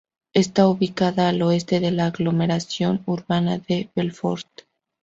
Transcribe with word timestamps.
Está 0.33 0.67
ubicada 0.67 1.29
al 1.29 1.43
oeste 1.43 1.79
de 1.79 1.91
la 1.91 2.07
aglomeración 2.07 3.03
urbana 3.05 3.59
de 3.59 3.91
Belfort. 3.95 4.47